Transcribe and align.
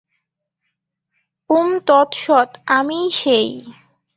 ওম 1.49 1.69
তৎ 1.87 2.09
সৎ, 2.15 2.49
আমিই 2.71 3.07
সেই। 3.13 3.47